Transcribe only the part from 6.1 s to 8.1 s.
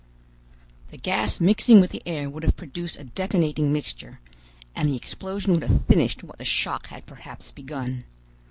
what the shock had perhaps begun.